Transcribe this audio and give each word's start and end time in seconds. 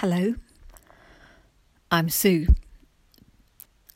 Hello, 0.00 0.34
I'm 1.90 2.10
Sue. 2.10 2.48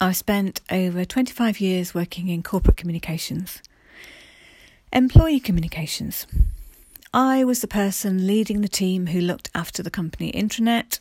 I've 0.01 0.17
spent 0.17 0.63
over 0.71 1.05
25 1.05 1.61
years 1.61 1.95
working 1.95 2.29
in 2.29 2.43
corporate 2.43 2.79
communications, 2.79 3.61
employee 4.95 5.41
communications. 5.41 6.27
I 7.13 7.45
was 7.45 7.61
the 7.61 7.69
person 7.69 8.27
leading 8.27 8.63
the 8.63 8.67
team 8.67 9.09
who 9.09 9.21
looked 9.21 9.51
after 9.55 9.83
the 9.83 9.91
company 9.91 10.33
intranet, 10.33 11.01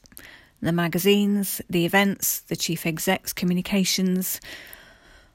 the 0.62 0.74
magazines, 0.74 1.62
the 1.70 1.86
events, 1.86 2.42
the 2.42 2.58
chief 2.58 2.86
exec's 2.86 3.32
communications. 3.32 4.42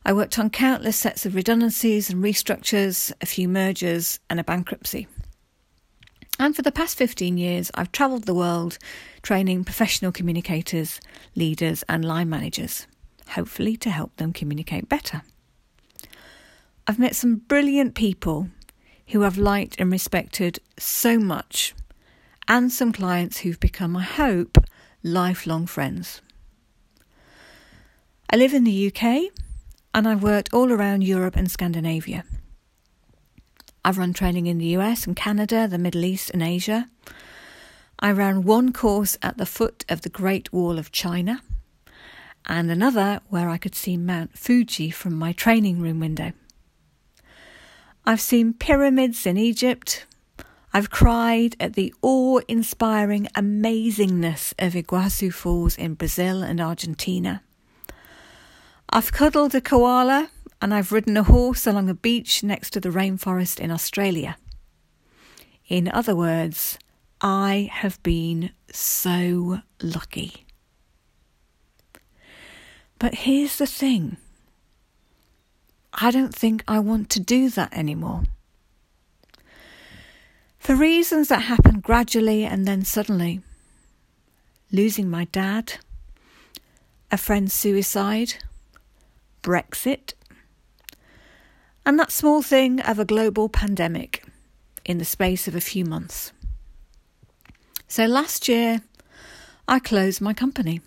I 0.04 0.12
worked 0.12 0.38
on 0.38 0.50
countless 0.50 0.98
sets 0.98 1.24
of 1.24 1.34
redundancies 1.34 2.10
and 2.10 2.22
restructures, 2.22 3.12
a 3.22 3.24
few 3.24 3.48
mergers, 3.48 4.20
and 4.28 4.38
a 4.38 4.44
bankruptcy. 4.44 5.08
And 6.38 6.56
for 6.56 6.62
the 6.62 6.72
past 6.72 6.96
15 6.98 7.38
years, 7.38 7.70
I've 7.74 7.92
travelled 7.92 8.24
the 8.24 8.34
world 8.34 8.78
training 9.22 9.64
professional 9.64 10.12
communicators, 10.12 11.00
leaders, 11.34 11.84
and 11.88 12.04
line 12.04 12.29
managers, 12.29 12.86
hopefully 13.29 13.76
to 13.79 13.90
help 13.90 14.16
them 14.16 14.32
communicate 14.32 14.89
better. 14.89 15.22
I've 16.86 16.98
met 16.98 17.16
some 17.16 17.36
brilliant 17.36 17.94
people 17.94 18.48
who 19.08 19.25
I've 19.25 19.39
liked 19.39 19.76
and 19.78 19.92
respected 19.92 20.58
so 20.78 21.18
much, 21.18 21.75
and 22.48 22.70
some 22.70 22.92
clients 22.92 23.39
who've 23.39 23.61
become, 23.61 23.96
I 23.96 24.03
hope, 24.03 24.58
lifelong 25.03 25.66
friends. 25.66 26.20
I 28.28 28.36
live 28.36 28.53
in 28.54 28.64
the 28.64 28.89
UK 28.89 29.30
and 29.94 30.08
I've 30.08 30.22
worked 30.22 30.53
all 30.53 30.72
around 30.72 31.04
Europe 31.04 31.36
and 31.36 31.50
Scandinavia. 31.50 32.25
I've 33.84 33.98
run 33.98 34.14
training 34.14 34.47
in 34.47 34.58
the 34.58 34.77
US 34.78 35.06
and 35.06 35.14
Canada, 35.14 35.69
the 35.69 35.78
Middle 35.78 36.05
East, 36.05 36.30
and 36.30 36.42
Asia. 36.42 36.88
I 37.98 38.12
ran 38.12 38.42
one 38.42 38.72
course 38.72 39.19
at 39.22 39.36
the 39.36 39.47
foot 39.47 39.84
of 39.88 40.02
the 40.02 40.08
Great 40.08 40.52
Wall 40.52 40.78
of 40.78 40.91
China 40.91 41.42
and 42.47 42.70
another 42.70 43.20
where 43.28 43.48
I 43.48 43.59
could 43.59 43.75
see 43.75 43.97
Mount 43.97 44.39
Fuji 44.39 44.91
from 44.91 45.14
my 45.14 45.33
training 45.33 45.81
room 45.81 46.00
window. 46.00 46.33
I've 48.05 48.20
seen 48.20 48.53
pyramids 48.53 49.25
in 49.27 49.36
Egypt. 49.36 50.06
I've 50.72 50.91
cried 50.91 51.56
at 51.59 51.75
the 51.75 51.94
awe 52.03 52.41
inspiring 52.48 53.28
amazingness 53.34 54.53
of 54.59 54.75
Iguazu 54.75 55.33
Falls 55.33 55.78
in 55.78 55.94
Brazil 55.94 56.42
and 56.42 56.61
Argentina. 56.61 57.42
I've 58.91 59.12
cuddled 59.12 59.55
a 59.55 59.61
koala 59.61 60.31
and 60.60 60.72
I've 60.72 60.92
ridden 60.92 61.16
a 61.16 61.22
horse 61.22 61.66
along 61.66 61.88
a 61.88 61.94
beach 61.94 62.42
next 62.42 62.70
to 62.70 62.80
the 62.80 62.91
rainforest 62.91 63.60
in 63.60 63.70
Australia. 63.70 64.36
In 65.69 65.88
other 65.88 66.14
words, 66.14 66.78
I 67.20 67.70
have 67.72 68.02
been 68.02 68.50
so 68.70 69.60
lucky. 69.82 70.44
But 72.98 73.14
here's 73.14 73.56
the 73.56 73.66
thing 73.66 74.16
I 75.92 76.10
don't 76.10 76.34
think 76.34 76.64
I 76.66 76.78
want 76.80 77.10
to 77.10 77.20
do 77.20 77.50
that 77.50 77.72
anymore. 77.72 78.25
For 80.58 80.75
reasons 80.75 81.28
that 81.28 81.42
happened 81.42 81.82
gradually 81.82 82.44
and 82.44 82.66
then 82.66 82.84
suddenly 82.84 83.42
losing 84.72 85.08
my 85.08 85.25
dad, 85.27 85.75
a 87.10 87.16
friend's 87.16 87.52
suicide, 87.52 88.34
Brexit, 89.42 90.14
and 91.87 91.99
that 91.99 92.13
small 92.13 92.43
thing 92.43 92.81
of 92.81 92.99
a 92.99 93.05
global 93.05 93.49
pandemic 93.49 94.25
in 94.85 94.99
the 94.99 95.05
space 95.05 95.49
of 95.49 95.55
a 95.55 95.61
few 95.61 95.85
months. 95.85 96.33
So 97.89 98.07
last 98.07 98.49
year, 98.49 98.83
I 99.69 99.79
closed 99.79 100.21
my 100.21 100.35
company. 100.35 100.81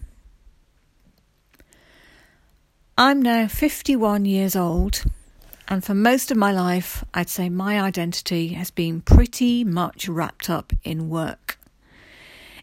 I'm 2.98 3.22
now 3.22 3.48
51 3.48 4.26
years 4.26 4.56
old, 4.56 5.04
and 5.68 5.84
for 5.84 5.94
most 5.94 6.32
of 6.32 6.38
my 6.38 6.52
life, 6.52 7.04
I'd 7.14 7.30
say 7.30 7.48
my 7.48 7.80
identity 7.80 8.50
has 8.50 8.72
been 8.72 9.02
pretty 9.02 9.64
much 9.64 10.10
wrapped 10.10 10.50
up 10.50 10.74
in 10.84 11.10
work. 11.10 11.60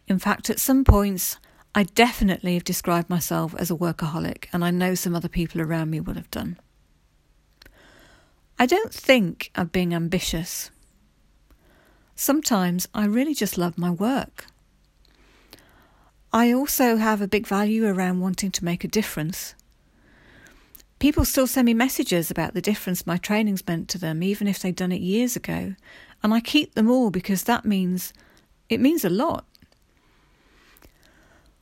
In 0.07 0.19
fact, 0.19 0.49
at 0.49 0.59
some 0.59 0.83
points, 0.83 1.37
I 1.73 1.83
definitely 1.83 2.53
have 2.55 2.63
described 2.63 3.09
myself 3.09 3.55
as 3.57 3.71
a 3.71 3.75
workaholic, 3.75 4.45
and 4.51 4.63
I 4.63 4.71
know 4.71 4.93
some 4.93 5.15
other 5.15 5.29
people 5.29 5.61
around 5.61 5.89
me 5.89 5.99
would 5.99 6.15
have 6.17 6.31
done. 6.31 6.57
I 8.57 8.65
don't 8.65 8.93
think 8.93 9.51
I'm 9.55 9.67
being 9.67 9.93
ambitious. 9.93 10.71
Sometimes 12.15 12.87
I 12.93 13.05
really 13.05 13.33
just 13.33 13.57
love 13.57 13.77
my 13.77 13.91
work. 13.91 14.45
I 16.31 16.53
also 16.53 16.95
have 16.95 17.21
a 17.21 17.27
big 17.27 17.47
value 17.47 17.85
around 17.85 18.21
wanting 18.21 18.51
to 18.51 18.65
make 18.65 18.83
a 18.83 18.89
difference. 18.89 19.55
People 20.99 21.25
still 21.25 21.47
send 21.47 21.65
me 21.65 21.73
messages 21.73 22.31
about 22.31 22.53
the 22.53 22.61
difference 22.61 23.05
my 23.05 23.17
training's 23.17 23.67
meant 23.67 23.89
to 23.89 23.97
them, 23.97 24.23
even 24.23 24.47
if 24.47 24.59
they'd 24.59 24.75
done 24.75 24.93
it 24.93 25.01
years 25.01 25.35
ago, 25.35 25.75
and 26.23 26.33
I 26.33 26.39
keep 26.39 26.73
them 26.73 26.89
all 26.89 27.11
because 27.11 27.43
that 27.43 27.65
means 27.65 28.13
it 28.69 28.79
means 28.79 29.03
a 29.03 29.09
lot. 29.09 29.45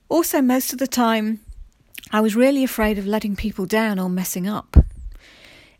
Also, 0.09 0.41
most 0.41 0.73
of 0.73 0.79
the 0.79 0.87
time, 0.87 1.39
I 2.11 2.21
was 2.21 2.35
really 2.35 2.63
afraid 2.63 2.99
of 2.99 3.07
letting 3.07 3.35
people 3.35 3.65
down 3.65 3.97
or 3.97 4.09
messing 4.09 4.47
up. 4.47 4.77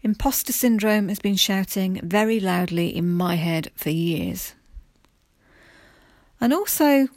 Imposter 0.04 0.52
syndrome 0.52 1.08
has 1.08 1.20
been 1.20 1.38
shouting 1.38 1.98
very 2.04 2.38
loudly 2.38 2.94
in 2.94 3.10
my 3.10 3.36
head 3.36 3.72
for 3.74 3.90
years. 3.90 4.54
And 6.42 6.54
also, 6.54 7.08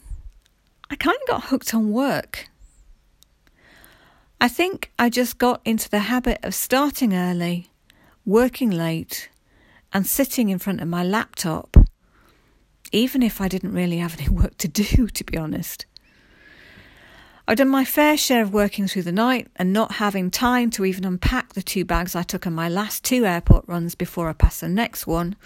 I 0.89 0.95
kind 0.95 1.17
of 1.21 1.29
got 1.29 1.45
hooked 1.47 1.75
on 1.75 1.91
work. 1.91 2.49
I 4.41 4.47
think 4.47 4.93
I 5.01 5.11
just 5.11 5.37
got 5.39 5.61
into 5.65 5.89
the 5.89 5.99
habit 5.99 6.39
of 6.45 6.55
starting 6.55 7.13
early, 7.13 7.71
working 8.25 8.71
late, 8.71 9.31
and 9.93 10.07
sitting 10.07 10.51
in 10.51 10.61
front 10.61 10.81
of 10.81 10.87
my 10.87 11.03
laptop, 11.03 11.77
even 12.93 13.21
if 13.21 13.41
I 13.41 13.49
didn't 13.49 13.73
really 13.73 13.99
have 13.99 14.17
any 14.21 14.29
work 14.43 14.59
to 14.59 14.69
do, 14.69 15.09
to 15.09 15.25
be 15.25 15.37
honest. 15.37 15.87
I've 17.49 17.59
done 17.59 17.69
my 17.69 17.85
fair 17.85 18.17
share 18.17 18.43
of 18.43 18.53
working 18.53 18.89
through 18.89 19.03
the 19.03 19.13
night 19.13 19.47
and 19.55 19.73
not 19.73 19.93
having 19.93 20.33
time 20.33 20.69
to 20.71 20.85
even 20.85 21.05
unpack 21.05 21.53
the 21.53 21.63
two 21.63 21.85
bags 21.85 22.17
I 22.17 22.25
took 22.25 22.45
on 22.45 22.53
my 22.55 22.69
last 22.69 23.05
two 23.05 23.25
airport 23.25 23.69
runs 23.69 23.95
before 23.95 24.29
I 24.29 24.33
passed 24.33 24.63
the 24.63 24.69
next 24.69 25.07
one. 25.07 25.37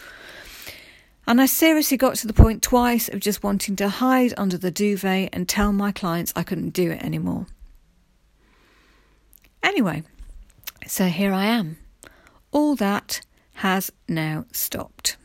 And 1.27 1.43
I 1.43 1.47
seriously 1.47 1.99
got 1.99 2.15
to 2.16 2.27
the 2.27 2.33
point 2.33 2.62
twice 2.62 3.10
of 3.10 3.21
just 3.21 3.43
wanting 3.43 3.77
to 3.77 3.89
hide 3.91 4.33
under 4.39 4.56
the 4.56 4.71
duvet 4.71 5.28
and 5.34 5.47
tell 5.47 5.72
my 5.75 5.93
clients 5.93 6.33
I 6.34 6.43
couldn't 6.43 6.71
do 6.71 6.91
it 6.91 7.03
anymore. 7.03 7.47
Anyway, 9.62 10.03
so 10.87 11.06
here 11.06 11.34
I 11.34 11.44
am. 11.44 11.77
All 12.50 12.77
that 12.77 13.21
has 13.56 13.93
now 14.09 14.47
stopped. 14.53 15.19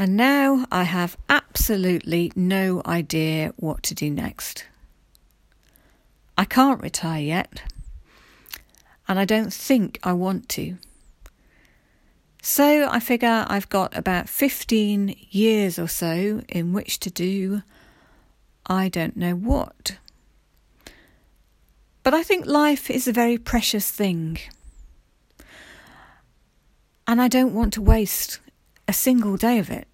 And 0.00 0.16
now 0.16 0.64
I 0.72 0.84
have 0.84 1.18
absolutely 1.28 2.32
no 2.34 2.80
idea 2.86 3.52
what 3.56 3.82
to 3.82 3.94
do 3.94 4.08
next. 4.08 4.64
I 6.38 6.46
can't 6.46 6.80
retire 6.80 7.20
yet, 7.20 7.64
and 9.06 9.18
I 9.18 9.26
don't 9.26 9.52
think 9.52 9.98
I 10.02 10.14
want 10.14 10.48
to. 10.56 10.78
So 12.40 12.88
I 12.90 12.98
figure 12.98 13.44
I've 13.46 13.68
got 13.68 13.94
about 13.94 14.30
15 14.30 15.14
years 15.28 15.78
or 15.78 15.86
so 15.86 16.40
in 16.48 16.72
which 16.72 16.98
to 17.00 17.10
do 17.10 17.60
I 18.64 18.88
don't 18.88 19.18
know 19.18 19.34
what. 19.34 19.98
But 22.02 22.14
I 22.14 22.22
think 22.22 22.46
life 22.46 22.88
is 22.88 23.06
a 23.06 23.12
very 23.12 23.36
precious 23.36 23.90
thing. 23.90 24.38
And 27.06 27.20
I 27.20 27.28
don't 27.28 27.52
want 27.52 27.74
to 27.74 27.82
waste 27.82 28.40
a 28.88 28.94
single 28.94 29.36
day 29.36 29.58
of 29.58 29.68
it 29.68 29.86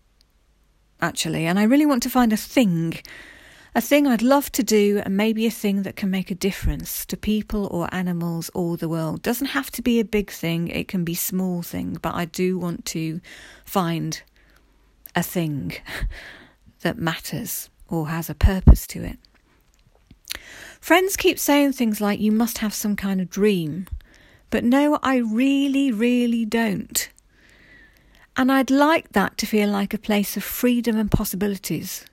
actually, 1.01 1.47
and 1.47 1.59
I 1.59 1.65
really 1.65 1.87
want 1.87 2.03
to 2.05 2.11
find 2.11 2.33
a 2.33 2.37
thing, 2.37 2.99
a 3.75 3.81
thing 3.81 4.07
I'd 4.07 4.23
love 4.23 4.51
to 4.53 4.63
do, 4.63 5.03
and 5.05 5.17
maybe 5.17 5.47
a 5.47 5.51
thing 5.51 5.83
that 5.83 5.97
can 5.97 6.11
make 6.11 6.31
a 6.31 6.35
difference 6.35 7.05
to 7.07 7.17
people 7.17 7.67
or 7.67 7.93
animals 7.93 8.51
or 8.55 8.77
the 8.77 8.89
world. 8.89 9.23
Doesn't 9.23 9.49
have 9.49 9.71
to 9.73 9.83
be 9.83 10.01
a 10.01 10.05
big 10.05 10.31
thing; 10.31 10.69
it 10.69 10.89
can 10.89 11.05
be 11.05 11.15
small 11.15 11.63
thing, 11.63 11.99
but 12.01 12.15
I 12.15 12.25
do 12.25 12.59
want 12.59 12.85
to 12.87 13.21
find 13.65 14.23
a 15.15 15.23
thing 15.23 15.73
that 16.81 16.99
matters 16.99 17.71
or 17.89 18.09
has 18.09 18.29
a 18.29 18.35
purpose 18.35 18.87
to 18.89 19.03
it. 19.05 19.19
Friends 20.81 21.17
keep 21.17 21.39
saying 21.39 21.73
things 21.73 22.01
like, 22.01 22.21
you 22.21 22.31
must 22.31 22.59
have 22.59 22.75
some 22.75 22.97
kind 22.97 23.21
of 23.21 23.31
dream. 23.31 23.89
But 24.51 24.63
no, 24.63 24.99
I 25.03 25.17
really, 25.17 25.91
really 25.91 26.45
don't. 26.45 27.09
And 28.37 28.53
I'd 28.53 28.71
like 28.71 29.13
that 29.13 29.39
to 29.39 29.47
feel 29.47 29.71
like 29.71 29.95
a 29.95 29.99
place 29.99 30.37
of 30.37 30.45
freedom 30.45 30.97
and 30.97 31.11
possibilities. 31.11 32.05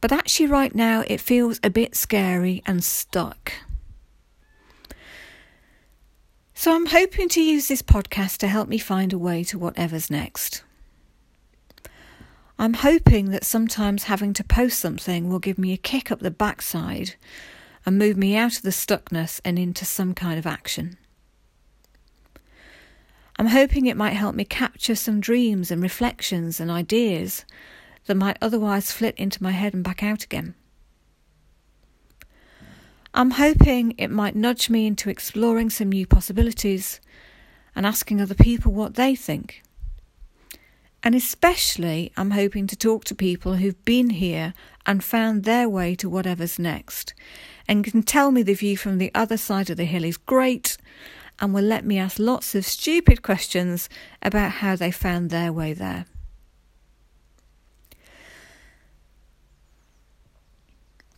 But 0.00 0.12
actually, 0.12 0.46
right 0.46 0.74
now, 0.74 1.04
it 1.06 1.20
feels 1.20 1.60
a 1.62 1.70
bit 1.70 1.94
scary 1.94 2.62
and 2.64 2.82
stuck. 2.82 3.52
So 6.54 6.74
I'm 6.74 6.86
hoping 6.86 7.28
to 7.30 7.42
use 7.42 7.68
this 7.68 7.82
podcast 7.82 8.38
to 8.38 8.48
help 8.48 8.68
me 8.68 8.78
find 8.78 9.12
a 9.12 9.18
way 9.18 9.44
to 9.44 9.58
whatever's 9.58 10.10
next. 10.10 10.62
I'm 12.58 12.74
hoping 12.74 13.30
that 13.30 13.44
sometimes 13.44 14.04
having 14.04 14.32
to 14.32 14.42
post 14.42 14.80
something 14.80 15.28
will 15.28 15.38
give 15.38 15.58
me 15.58 15.72
a 15.72 15.76
kick 15.76 16.10
up 16.10 16.18
the 16.18 16.32
backside 16.32 17.14
and 17.86 17.96
move 17.96 18.16
me 18.16 18.36
out 18.36 18.56
of 18.56 18.62
the 18.62 18.70
stuckness 18.70 19.40
and 19.44 19.58
into 19.58 19.84
some 19.84 20.14
kind 20.14 20.38
of 20.38 20.46
action. 20.46 20.96
I'm 23.38 23.46
hoping 23.46 23.86
it 23.86 23.96
might 23.96 24.14
help 24.14 24.34
me 24.34 24.44
capture 24.44 24.96
some 24.96 25.20
dreams 25.20 25.70
and 25.70 25.80
reflections 25.80 26.58
and 26.58 26.70
ideas 26.70 27.44
that 28.06 28.16
might 28.16 28.36
otherwise 28.40 28.90
flit 28.90 29.14
into 29.16 29.42
my 29.42 29.52
head 29.52 29.74
and 29.74 29.84
back 29.84 30.02
out 30.02 30.24
again. 30.24 30.54
I'm 33.14 33.32
hoping 33.32 33.94
it 33.96 34.08
might 34.08 34.34
nudge 34.34 34.68
me 34.68 34.86
into 34.86 35.08
exploring 35.08 35.70
some 35.70 35.90
new 35.90 36.06
possibilities 36.06 37.00
and 37.76 37.86
asking 37.86 38.20
other 38.20 38.34
people 38.34 38.72
what 38.72 38.94
they 38.94 39.14
think. 39.14 39.62
And 41.02 41.14
especially, 41.14 42.12
I'm 42.16 42.32
hoping 42.32 42.66
to 42.66 42.76
talk 42.76 43.04
to 43.04 43.14
people 43.14 43.54
who've 43.54 43.84
been 43.84 44.10
here 44.10 44.52
and 44.84 45.02
found 45.02 45.44
their 45.44 45.68
way 45.68 45.94
to 45.96 46.08
whatever's 46.08 46.58
next 46.58 47.14
and 47.68 47.84
can 47.84 48.02
tell 48.02 48.32
me 48.32 48.42
the 48.42 48.54
view 48.54 48.76
from 48.76 48.98
the 48.98 49.12
other 49.14 49.36
side 49.36 49.70
of 49.70 49.76
the 49.76 49.84
hill 49.84 50.04
is 50.04 50.16
great 50.16 50.76
and 51.40 51.54
will 51.54 51.62
let 51.62 51.84
me 51.84 51.98
ask 51.98 52.18
lots 52.18 52.54
of 52.54 52.64
stupid 52.64 53.22
questions 53.22 53.88
about 54.22 54.52
how 54.52 54.76
they 54.76 54.90
found 54.90 55.30
their 55.30 55.52
way 55.52 55.72
there. 55.72 56.06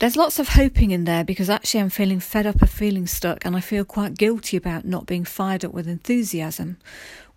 There's 0.00 0.17
lots 0.17 0.38
of 0.38 0.49
hoping 0.49 0.93
in 0.93 1.05
there 1.05 1.25
because 1.25 1.50
actually 1.50 1.81
I'm 1.81 1.90
feeling 1.90 2.20
fed 2.20 2.46
up 2.46 2.62
of 2.62 2.70
feeling 2.70 3.06
stuck 3.06 3.44
and 3.44 3.55
I 3.55 3.61
feel 3.61 3.84
quite 3.84 4.17
guilty 4.17 4.56
about 4.56 4.87
not 4.87 5.05
being 5.05 5.26
fired 5.26 5.62
up 5.62 5.75
with 5.75 5.87
enthusiasm 5.87 6.78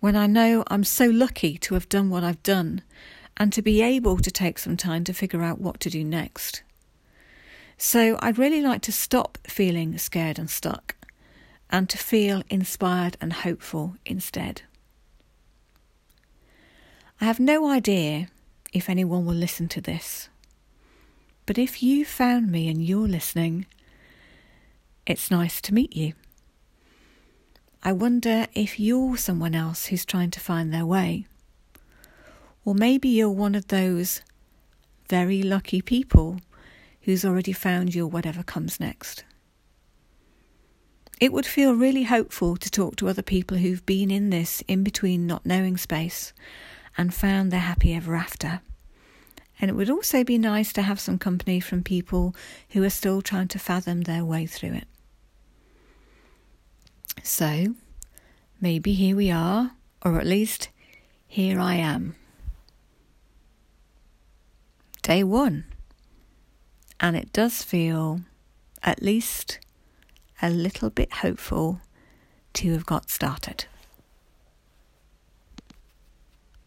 when 0.00 0.16
I 0.16 0.26
know 0.26 0.64
I'm 0.68 0.84
so 0.84 1.06
lucky 1.06 1.58
to 1.58 1.74
have 1.74 1.90
done 1.90 2.08
what 2.08 2.24
I've 2.24 2.42
done 2.42 2.82
and 3.36 3.52
to 3.52 3.60
be 3.60 3.82
able 3.82 4.16
to 4.16 4.30
take 4.30 4.58
some 4.58 4.78
time 4.78 5.04
to 5.04 5.12
figure 5.12 5.42
out 5.42 5.60
what 5.60 5.78
to 5.80 5.90
do 5.90 6.04
next. 6.04 6.62
So 7.76 8.18
I'd 8.22 8.38
really 8.38 8.62
like 8.62 8.80
to 8.82 8.92
stop 8.92 9.36
feeling 9.46 9.98
scared 9.98 10.38
and 10.38 10.48
stuck 10.48 10.94
and 11.70 11.88
to 11.88 11.98
feel 11.98 12.42
inspired 12.48 13.16
and 13.20 13.32
hopeful 13.32 13.96
instead. 14.04 14.62
I 17.20 17.24
have 17.24 17.40
no 17.40 17.68
idea 17.68 18.28
if 18.72 18.88
anyone 18.88 19.24
will 19.24 19.34
listen 19.34 19.68
to 19.68 19.80
this. 19.80 20.28
But 21.46 21.58
if 21.58 21.82
you 21.82 22.04
found 22.04 22.50
me 22.50 22.68
and 22.68 22.82
you're 22.82 23.08
listening, 23.08 23.66
it's 25.06 25.30
nice 25.30 25.60
to 25.62 25.74
meet 25.74 25.94
you. 25.94 26.14
I 27.82 27.92
wonder 27.92 28.46
if 28.54 28.80
you're 28.80 29.16
someone 29.16 29.54
else 29.54 29.86
who's 29.86 30.06
trying 30.06 30.30
to 30.30 30.40
find 30.40 30.72
their 30.72 30.86
way. 30.86 31.26
Or 32.64 32.74
maybe 32.74 33.08
you're 33.10 33.28
one 33.28 33.54
of 33.54 33.68
those 33.68 34.22
very 35.10 35.42
lucky 35.42 35.82
people 35.82 36.40
who's 37.02 37.24
already 37.24 37.52
found 37.52 37.94
your 37.94 38.06
whatever 38.06 38.42
comes 38.42 38.80
next. 38.80 39.24
It 41.20 41.32
would 41.32 41.46
feel 41.46 41.74
really 41.74 42.04
hopeful 42.04 42.56
to 42.56 42.70
talk 42.70 42.96
to 42.96 43.08
other 43.08 43.22
people 43.22 43.58
who've 43.58 43.84
been 43.86 44.10
in 44.10 44.30
this 44.30 44.62
in 44.66 44.82
between 44.82 45.26
not 45.26 45.46
knowing 45.46 45.76
space 45.76 46.32
and 46.96 47.14
found 47.14 47.50
their 47.50 47.60
happy 47.60 47.94
ever 47.94 48.14
after. 48.14 48.60
And 49.60 49.70
it 49.70 49.74
would 49.74 49.90
also 49.90 50.24
be 50.24 50.38
nice 50.38 50.72
to 50.72 50.82
have 50.82 50.98
some 50.98 51.18
company 51.18 51.60
from 51.60 51.82
people 51.82 52.34
who 52.70 52.82
are 52.82 52.90
still 52.90 53.22
trying 53.22 53.48
to 53.48 53.58
fathom 53.58 54.02
their 54.02 54.24
way 54.24 54.46
through 54.46 54.72
it. 54.74 54.88
So, 57.22 57.74
maybe 58.60 58.92
here 58.94 59.16
we 59.16 59.30
are, 59.30 59.72
or 60.04 60.18
at 60.18 60.26
least 60.26 60.68
here 61.26 61.60
I 61.60 61.74
am. 61.76 62.16
Day 65.02 65.22
one. 65.22 65.64
And 66.98 67.16
it 67.16 67.32
does 67.32 67.62
feel, 67.62 68.20
at 68.82 69.02
least, 69.02 69.60
a 70.42 70.50
little 70.50 70.90
bit 70.90 71.12
hopeful 71.12 71.80
to 72.54 72.72
have 72.72 72.86
got 72.86 73.10
started. 73.10 73.66